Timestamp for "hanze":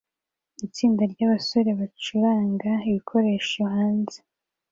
3.75-4.17